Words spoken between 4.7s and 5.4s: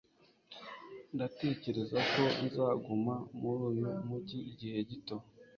gito.